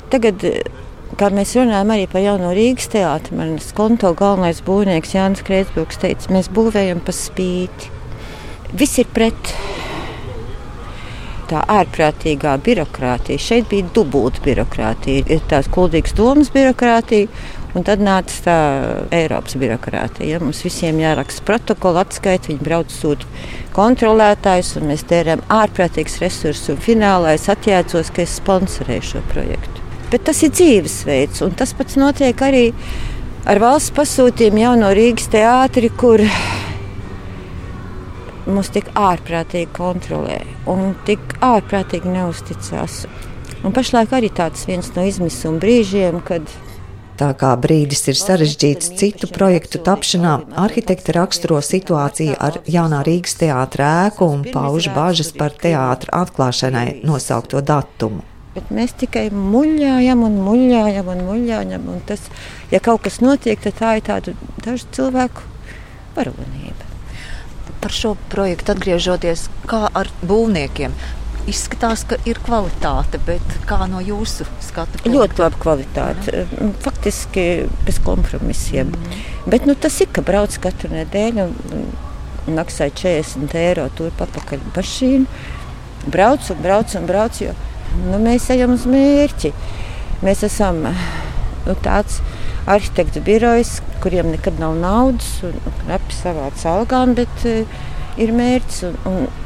Tagad, 0.10 0.46
kā 1.20 1.30
mēs 1.36 1.54
runājam 1.60 1.94
arī 1.94 2.08
par 2.10 2.24
jauno 2.24 2.54
Rīgas 2.56 2.90
teātru, 2.94 3.38
manas 3.38 3.70
konto 3.78 4.14
galvenais 4.18 4.64
būvnieks 4.66 5.14
Jānis 5.18 5.46
Kreitsburgs 5.46 6.02
teica, 6.02 6.34
mēs 6.34 6.50
būvējam 6.56 7.04
pa 7.06 7.16
spīti. 7.16 7.94
Viss 8.80 9.02
ir 9.02 9.10
pret 9.14 9.54
tā 11.50 11.62
ārprātīgā 11.74 12.56
birokrātija. 12.66 13.42
Šeit 13.42 13.70
bija 13.72 13.88
dubulta 13.96 14.42
birokrātija. 14.46 15.26
Ir 15.34 15.42
tāds 15.50 15.70
kuldīgs 15.74 16.14
domas 16.18 16.52
birokrātija. 16.54 17.30
Un 17.80 17.86
tad 17.88 18.02
nāca 18.04 18.42
tā 18.44 18.54
Eiropas 19.16 19.56
birokrātija. 19.56 20.34
Ja? 20.34 20.40
Mums 20.44 20.60
visiem 20.66 20.98
jāraksta 21.00 21.46
protokola 21.48 22.04
atskaita, 22.04 22.50
viņi 22.52 22.66
brauc 22.66 22.92
sūta 22.92 23.28
kontrolētājus, 23.72 24.74
un 24.82 24.90
mēs 24.92 25.06
tērējam 25.08 25.46
ārprātīgus 25.62 26.18
resursus. 26.20 26.82
Finālā 26.84 27.38
es 27.38 27.48
atjēdzos, 27.48 28.12
ka 28.12 28.26
es 28.26 28.36
sponsorēju 28.42 29.08
šo 29.14 29.24
projektu. 29.32 29.88
Bet 30.12 30.28
tas 30.28 30.44
ir 30.44 30.52
dzīvesveids, 30.52 31.40
un 31.46 31.56
tas 31.56 31.72
pats 31.78 31.96
notiek 32.02 32.44
arī 32.44 32.66
ar 33.48 33.64
valsts 33.64 33.96
pasūtījumu 33.96 34.66
jau 34.66 34.76
no 34.84 34.92
Rīgas 34.98 35.32
teātri, 35.32 35.96
kur 35.96 36.28
mūs 38.50 38.76
tik 38.76 38.92
ārprātīgi 38.92 39.72
kontrolē 39.78 40.42
un 40.68 40.98
tik 41.08 41.38
ārprātīgi 41.46 42.12
neusticās. 42.12 43.06
Un 43.64 43.72
pašlaik 43.72 44.12
arī 44.20 44.36
tāds 44.36 44.68
viens 44.68 44.92
no 44.96 45.08
izmisuma 45.08 45.64
brīžiem, 45.64 46.20
kad 46.28 46.44
Tā 47.20 47.34
kā 47.36 47.50
brīdis 47.60 48.06
ir 48.08 48.16
sarežģīts 48.16 48.94
citu 48.96 49.28
projektu 49.36 49.82
tapšanā, 49.84 50.38
arhitekte 50.64 51.12
raksturo 51.18 51.58
situāciju 51.60 52.38
ar 52.40 52.62
jaunā 52.64 53.02
Rīgas 53.04 53.36
teātra 53.42 53.90
ēku 54.06 54.30
un 54.38 54.46
pauž 54.48 54.88
bažas 54.96 55.34
par 55.36 55.52
teātra 55.52 56.22
atklāšanai 56.22 57.02
nosaukto 57.04 57.60
datumu. 57.60 58.24
Bet 58.56 58.72
mēs 58.72 58.96
tikai 59.02 59.26
muļājam 59.36 60.24
un 60.30 60.40
muļājam 60.46 61.12
un 61.12 61.26
muļājam. 61.28 61.92
Un 61.92 62.00
tas, 62.08 62.24
ja 62.72 62.80
kaut 62.80 63.04
kas 63.04 63.20
notiek, 63.20 63.60
tad 63.68 63.76
tā 63.82 63.92
ir 64.00 64.08
tāda 64.08 64.38
dažu 64.64 64.88
cilvēku 64.96 65.44
varonība. 66.16 66.88
Par 67.84 67.96
šo 67.96 68.16
projektu 68.32 68.78
atgriežoties, 68.78 69.50
kā 69.68 69.90
ar 69.92 70.08
būvniekiem, 70.24 70.96
Izskatās, 71.48 72.04
ka 72.10 72.18
ir 72.28 72.40
kvalitāte, 72.44 73.20
bet 73.26 73.56
kā 73.70 73.86
no 73.90 74.02
jūsu 74.04 74.46
skatu 74.64 75.00
punkta? 75.00 75.14
Ļoti 75.14 75.42
laba 75.42 75.62
kvalitāte. 75.64 76.44
Mm. 76.60 76.74
Faktiski 76.84 77.46
bez 77.88 78.02
kompromisiem. 78.06 78.92
Mm. 78.92 79.24
Bet 79.50 79.66
nu, 79.70 79.76
tas 79.80 79.96
ir, 80.04 80.12
ka 80.14 80.24
brauc 80.26 80.58
katru 80.62 80.92
nedēļu 80.94 81.48
un 81.48 81.88
maksāja 82.58 82.94
40 83.02 83.56
eiro 83.60 83.88
tur 83.98 84.14
papakaļ 84.20 84.62
mašīnu. 84.76 85.42
Brauc 86.10 86.52
un 86.54 86.62
brauc 86.64 86.96
un 87.00 87.10
brauc, 87.10 87.42
jo 87.44 87.56
nu, 88.06 88.20
mēs 88.24 88.50
ejam 88.54 88.76
uz 88.76 88.86
mērķi. 88.90 89.54
Mēs 90.26 90.44
esam 90.48 90.84
nu, 90.86 91.76
tāds 91.86 92.20
arhitektu 92.70 93.24
birojs, 93.26 93.80
kuriem 94.04 94.34
nekad 94.34 94.60
nav 94.62 94.76
naudas 94.80 95.40
un 95.48 95.56
knapi 95.84 96.16
savāc 96.16 96.66
algām, 96.70 97.16
bet 97.18 97.46
uh, 97.48 97.80
ir 98.22 98.34
mērķis. 98.36 98.84
Un, 98.90 99.00
un, 99.10 99.46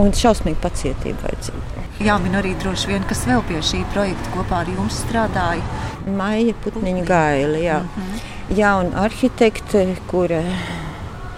un 0.00 0.12
šausmīgi 0.16 0.60
pacietība 0.62 1.28
vajadzīga. 1.28 1.84
Jāmin 2.04 2.34
arī 2.34 2.54
droši 2.58 2.90
vien, 2.90 3.04
kas 3.06 3.22
vēl 3.28 3.42
pie 3.48 3.60
šī 3.62 3.84
projekta 3.94 4.32
kopā 4.34 4.64
ar 4.64 4.70
jums 4.72 4.96
strādāja. 5.04 5.62
Maija 6.10 6.54
Putniņa 6.64 7.04
Gaila, 7.06 7.58
jā. 7.62 7.78
Mm 7.82 8.02
-hmm. 8.02 8.58
Jauna 8.58 9.04
arhitekte, 9.04 9.96
kura 10.10 10.42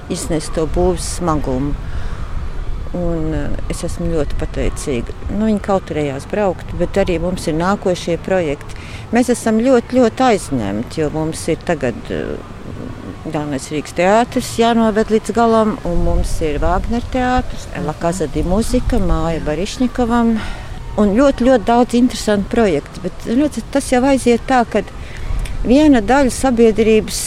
iznes 0.09 0.49
to 0.55 0.67
būvs 0.67 1.19
smagumu. 1.19 1.75
Un 2.95 3.35
es 3.69 3.85
esmu 3.85 4.07
ļoti 4.07 4.39
pateicīga. 4.41 5.13
Nu, 5.31 5.47
viņi 5.47 5.61
kautrējās 5.61 6.27
braukt, 6.31 6.73
bet 6.79 6.97
arī 6.97 7.21
mums 7.21 7.47
ir 7.47 7.55
nākošie 7.55 8.17
projekti. 8.19 8.77
Mēs 9.13 9.29
esam 9.29 9.59
ļoti, 9.59 9.99
ļoti 9.99 10.23
aizņemti, 10.23 11.01
jo 11.01 11.11
mums 11.11 11.49
ir 11.49 11.57
tagad 11.57 11.95
Galvenais 13.26 13.64
Rīgas 13.73 13.95
teātris 13.99 14.52
jānoved 14.61 15.09
līdz 15.11 15.33
galam, 15.35 15.73
un 15.88 16.04
mums 16.06 16.30
ir 16.47 16.61
Wagner 16.62 17.02
teātris, 17.11 17.64
Lakaza 17.83 18.28
di 18.30 18.45
muzika, 18.47 19.00
Māja 19.02 19.40
Barišņikovam. 19.47 20.30
Un 21.02 21.12
ļoti, 21.16 21.49
ļoti 21.49 21.66
daudz 21.66 21.97
interesantu 21.99 22.52
projektu. 22.52 23.02
Bet 23.02 23.26
ļoti, 23.26 23.64
tas 23.75 23.90
jau 23.90 24.00
aiziet 24.06 24.47
tā, 24.47 24.62
ka 24.71 24.85
viena 25.66 26.00
daļa 26.06 26.33
sabiedrības 26.37 27.21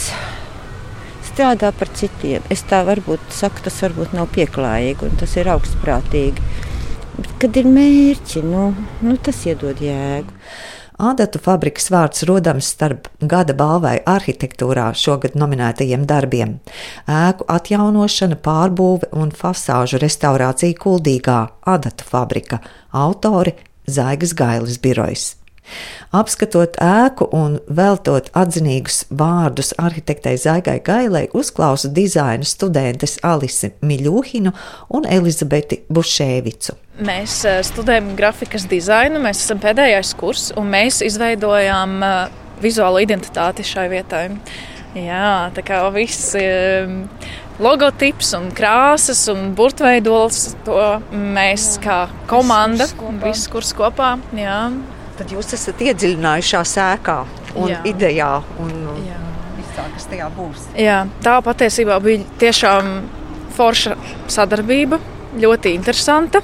strādā 1.28 1.68
par 1.76 1.92
citiem. 2.00 2.48
Es 2.48 2.64
tā 2.70 2.80
varbūt 2.88 3.28
saku, 3.36 3.66
tas 3.68 3.76
varbūt 3.84 4.16
nav 4.16 4.32
pieklājīgi 4.32 5.06
un 5.06 5.20
tas 5.20 5.36
ir 5.36 5.52
augstprātīgi. 5.52 6.48
Bet, 7.18 7.32
kad 7.44 7.60
ir 7.60 7.68
mērķi, 7.68 8.42
nu, 8.48 8.70
nu 9.04 9.20
tas 9.20 9.44
iedod 9.44 9.84
jēgu. 9.84 10.32
Ādatu 11.00 11.40
fabrikas 11.40 11.86
vārds 11.88 12.26
rodams 12.28 12.66
starp 12.74 13.06
gada 13.24 13.54
balvai 13.56 13.94
arhitektūrā 14.04 14.90
šogad 14.92 15.32
nominētajiem 15.38 16.04
darbiem- 16.04 16.58
ēku 17.24 17.46
atjaunošana, 17.48 18.36
pārbūve 18.36 19.08
un 19.16 19.30
fasāžu 19.32 19.96
restaurācija 20.02 20.76
Kuldīgā 20.76 21.40
Ādatu 21.64 22.04
fabrika, 22.04 22.60
autori 22.92 23.54
Zaigas 23.88 24.34
Gailis 24.34 24.76
birojas. 24.76 25.36
Apskatot 26.12 26.76
ēku 26.76 27.30
un 27.32 27.60
veltot 27.68 28.28
atzinīgus 28.34 29.04
vārdus 29.10 29.72
arhitektei 29.78 30.36
Zaigai 30.36 30.80
Gailai, 30.84 31.28
uzklausa 31.32 31.88
dizaina 31.88 32.44
studentes 32.44 33.18
Alisi 33.22 33.72
Miļūhinu 33.80 34.52
un 34.90 35.06
Elizabeti 35.06 35.80
Bušēvicu. 35.88 36.76
Mēs 37.06 37.40
eh, 37.48 37.60
studējam 37.66 38.12
grafikas 38.18 38.66
dizainu, 38.70 39.22
mēs 39.22 39.44
esam 39.44 39.60
pēdējais 39.62 40.12
kurs 40.20 40.50
un 40.60 40.68
mēs 40.72 41.00
izveidojām 41.06 41.96
eh, 42.04 42.38
vizuālo 42.60 43.00
identitāti 43.02 43.64
šai 43.66 43.88
vietai. 43.92 44.24
Jā, 44.98 45.50
tā 45.56 45.64
kā 45.64 45.82
viss 45.94 46.34
eh, 46.38 46.90
logotips 47.62 48.34
un 48.38 48.48
krāsas 48.56 49.26
un 49.32 49.52
burtveidols, 49.56 50.42
to 50.66 50.80
mēs 51.12 51.76
kā 51.84 52.04
komanda, 52.30 52.88
viss 53.24 53.48
kurs 53.52 53.74
kopā. 53.76 54.16
Jā 54.36 54.62
tad 55.20 55.34
jūs 55.34 55.52
esat 55.52 55.82
iedziļinājušās 55.84 56.76
ēkā 56.80 57.16
un 57.60 57.68
Jā. 57.68 57.80
idejā. 57.90 58.30
Un, 58.62 58.72
Jā. 59.04 59.18
Tā, 59.76 59.84
kas 59.94 60.06
tajā 60.10 60.28
būs. 60.34 60.62
Jā, 60.80 61.02
tā 61.22 61.36
patiesībā 61.46 61.98
bija 62.02 62.24
tiešām 62.40 62.88
forša 63.54 63.94
sadarbība, 64.32 64.98
ļoti 65.40 65.74
interesanta. 65.76 66.40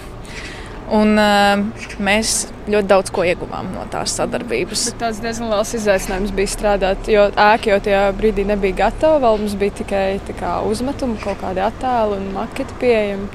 Un, 0.94 1.16
uh, 1.18 1.88
mēs 1.98 2.46
ļoti 2.70 2.86
daudz 2.90 3.10
ko 3.14 3.24
ieguvām 3.26 3.72
no 3.74 3.82
tās 3.90 4.14
sadarbības. 4.20 4.84
Bet 4.92 5.00
tāds 5.00 5.18
diezgan 5.24 5.50
liels 5.50 5.74
izaicinājums 5.74 6.34
bija 6.36 6.52
strādāt, 6.52 7.10
jo 7.10 7.26
ēka 7.32 7.72
jau 7.72 7.80
tajā 7.88 8.04
brīdī 8.18 8.46
nebija 8.46 8.84
gatava. 8.84 9.18
Vēl 9.24 9.42
mums 9.42 9.56
bija 9.58 9.80
tikai 9.82 10.06
kā, 10.38 10.60
uzmetumi, 10.68 11.18
kaut 11.24 11.42
kādi 11.42 11.64
attēli 11.66 12.20
un 12.20 12.30
maketi 12.36 12.78
pieejami 12.82 13.28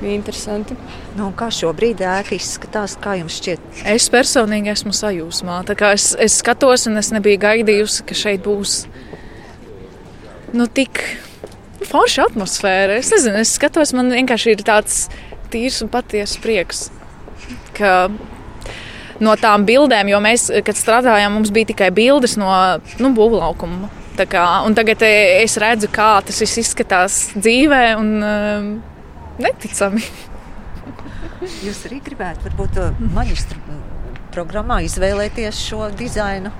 bija 0.00 0.14
interesanti. 0.18 0.76
Nu, 1.18 1.30
kā 1.36 1.48
šobrīd 1.54 2.02
ēka 2.04 2.34
izskatās, 2.36 2.96
kā 3.00 3.16
jums 3.20 3.38
šķiet? 3.40 3.84
Es 3.94 4.08
personīgi 4.12 4.72
esmu 4.74 4.94
sajūsmā. 4.96 5.60
Es, 5.92 6.10
es 6.20 6.38
skatos, 6.40 6.88
un 6.90 7.00
es 7.00 7.12
nebiju 7.14 7.40
gaidījusi, 7.44 8.06
ka 8.08 8.18
šeit 8.18 8.44
būs 8.44 8.84
nu, 10.54 10.66
tik 10.66 11.02
forša 11.88 12.28
atmosfēra. 12.30 12.98
Es 13.00 13.12
nezinu, 13.14 13.40
es 13.42 13.54
skatos, 13.58 13.94
man 13.96 14.12
vienkārši 14.14 14.56
ir 14.56 14.66
tāds 14.66 15.04
tīrs 15.54 15.80
un 15.84 15.90
patiesa 15.92 16.42
prieks. 16.44 16.88
Ka 17.76 18.08
no 19.22 19.34
tām 19.40 19.66
bildēm, 19.68 20.10
jo 20.12 20.22
mēs, 20.24 20.48
kad 20.66 20.78
strādājām, 20.78 21.38
mums 21.38 21.52
bija 21.54 21.70
tikai 21.72 21.92
bildes 21.94 22.36
no 22.40 22.50
nu, 23.00 23.14
būvlaukuma. 23.16 23.92
Kā, 24.14 24.46
tagad 24.76 25.00
es 25.06 25.56
redzu, 25.58 25.88
kā 25.90 26.18
tas 26.26 26.42
izskatās 26.46 27.22
dzīvē. 27.34 27.86
Un, 27.98 28.82
neticami. 29.38 30.02
Jūs 31.64 31.82
arī 31.88 32.00
gribētu, 32.04 32.46
varbūt, 32.46 32.78
maģistra 33.14 33.58
programmā 34.34 34.80
izvēlēties 34.86 35.60
šo 35.68 35.88
dizainu, 35.98 36.52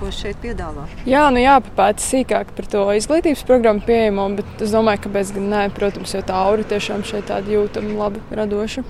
ko 0.00 0.10
šeit 0.14 0.38
piedāvā? 0.42 0.86
Jā, 1.08 1.26
nu 1.34 1.42
jāpapēta 1.42 2.02
sīkāk 2.04 2.52
par 2.56 2.68
to 2.72 2.84
izglītības 2.98 3.44
programmu 3.48 3.84
pieejamo, 3.86 4.28
bet 4.38 4.66
es 4.66 4.74
domāju, 4.74 5.04
ka 5.06 5.14
bez 5.16 5.32
gan 5.36 5.48
nē, 5.52 5.62
protams, 5.76 6.14
jo 6.16 6.22
tā 6.26 6.36
aura 6.48 6.66
tiešām 6.66 7.04
šeit 7.06 7.28
tāda 7.30 7.56
jūtama, 7.56 7.94
labi 8.00 8.22
radoša. 8.36 8.84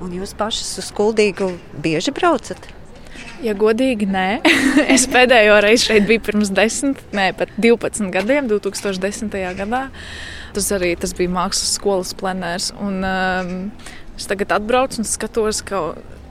Un 0.00 0.12
jūs 0.16 0.32
pašas 0.36 0.78
uz 0.80 0.92
Kuldīgu 0.96 1.52
bieži 1.84 2.12
braucat? 2.16 2.70
Ja 3.44 3.54
godīgi, 3.56 4.08
nē. 4.08 4.40
es 4.94 5.06
pēdējo 5.08 5.58
reizi 5.64 5.90
šeit 5.90 6.06
biju 6.08 6.22
pirms 6.28 6.52
10, 6.56 7.00
nē, 7.16 7.30
pat 7.36 7.52
12 7.60 8.12
gadiem, 8.12 8.48
2010. 8.50 9.32
gadā. 9.56 9.86
Tas 10.56 10.70
arī 10.76 10.94
tas 11.00 11.14
bija 11.16 11.32
mākslas 11.32 11.76
skolas 11.78 12.12
plenērs. 12.18 12.70
Un, 12.82 13.00
um, 13.06 13.52
es 14.18 14.28
tagad 14.28 14.52
atbraucu 14.58 15.00
un 15.00 15.08
skatos, 15.08 15.62
ka 15.64 15.82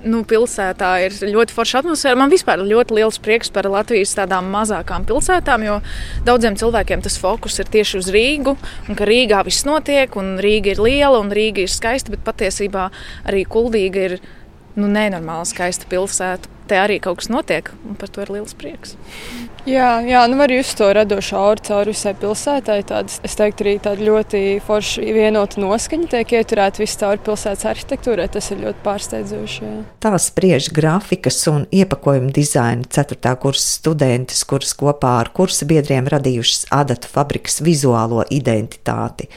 nu, 0.06 0.22
pilsētā 0.28 0.92
ir 1.06 1.16
ļoti 1.34 1.56
forša 1.56 1.82
atmosfēra. 1.82 2.20
Man 2.20 2.32
vispār 2.32 2.62
ir 2.62 2.72
ļoti 2.72 2.98
liels 3.00 3.20
prieks 3.24 3.52
par 3.54 3.68
Latvijas 3.70 4.16
tādām 4.18 4.50
mazākām 4.54 5.08
pilsētām, 5.10 5.66
jo 5.68 5.80
daudziem 6.28 6.58
cilvēkiem 6.60 7.04
tas 7.06 7.18
fokus 7.20 7.60
ir 7.60 7.72
tieši 7.72 8.00
uz 8.02 8.12
Rīgu. 8.16 8.56
Un 8.88 9.00
ka 9.00 9.08
Rīgā 9.10 9.42
viss 9.48 9.68
notiek, 9.68 10.16
un 10.20 10.38
Rīga 10.44 10.76
ir 10.76 10.84
liela, 10.84 11.20
un 11.20 11.34
Rīga 11.36 11.66
ir 11.66 11.74
skaista, 11.74 12.14
bet 12.16 12.24
patiesībā 12.28 12.90
arī 13.28 13.46
Kuldīga 13.50 14.08
ir 14.10 14.20
nu, 14.80 14.88
nenormāli 14.88 15.50
skaista 15.50 15.90
pilsēta 15.90 16.60
te 16.70 16.78
arī 16.78 17.00
kaut 17.02 17.22
kas 17.22 17.32
notiek, 17.34 17.72
un 17.90 17.98
par 18.00 18.12
to 18.14 18.24
ir 18.24 18.32
liels 18.36 18.56
prieks. 18.58 18.96
Jā, 19.67 20.00
jā 20.08 20.22
nu 20.32 20.38
var 20.39 20.52
just 20.54 20.78
to 20.80 20.88
radošu 20.95 21.36
auru 21.36 21.63
cauri 21.65 21.91
visai 21.91 22.13
pilsētai. 22.17 22.78
Tāds, 22.88 23.17
es 23.28 23.36
teiktu, 23.36 23.65
arī 23.65 23.74
tāda 23.84 24.06
ļoti 24.06 24.41
forša 24.63 25.04
vienota 25.15 25.60
noskaņa 25.60 26.08
tiek 26.13 26.34
ieturēta 26.39 26.80
visā 26.80 27.02
cauri 27.04 27.24
pilsētas 27.26 27.67
arhitektūrai. 27.74 28.30
Tas 28.32 28.50
ir 28.54 28.62
ļoti 28.63 28.84
pārsteidzoši. 28.86 29.60
Jā. 29.65 29.74
Tā 30.04 30.13
spriež 30.22 30.69
grafikas 30.76 31.41
un 31.52 31.65
iepakojuma 31.76 32.32
dizaina 32.36 32.88
4. 32.88 33.34
kursa 33.41 33.65
studentes, 33.80 34.45
kuras 34.48 34.72
kopā 34.80 35.17
ar 35.26 35.32
kursa 35.36 35.67
biedriem 35.69 36.08
radījušas 36.12 36.69
adatu 36.76 37.12
fabrikas 37.12 37.60
vizuālo 37.65 38.24
identitāti. 38.32 39.28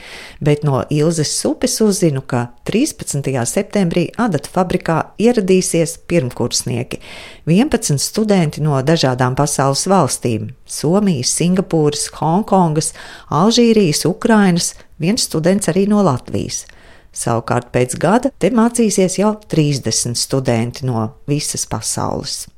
Bet 0.40 0.62
no 0.66 0.84
Ilzes 0.92 1.34
upes 1.48 1.80
uzzinu, 1.82 2.22
ka 2.22 2.52
13. 2.68 3.34
septembrī 3.48 4.08
adatu 4.20 4.50
fabrikā 4.54 5.00
ieradīsies 5.22 5.98
pirmkursnieki. 6.06 7.02
11 7.50 7.98
studenti 7.98 8.62
no 8.62 8.78
dažādām 8.86 9.34
pasaules 9.38 9.86
valstīm- 10.12 10.52
Somijas, 10.66 11.32
Singapūras, 11.38 12.10
Hongkongas, 12.18 12.92
Alžīrijas, 13.30 14.04
Ukrainas, 14.06 14.74
viens 14.98 15.22
students 15.22 15.68
arī 15.68 15.88
no 15.88 16.02
Latvijas. 16.02 16.66
Savukārt 17.12 17.72
pēc 17.72 17.98
gada 17.98 18.30
te 18.38 18.50
mācīsies 18.50 19.18
jau 19.18 19.34
30 19.48 20.16
studenti 20.16 20.86
no 20.86 21.14
visas 21.26 21.66
pasaules. 21.66 22.48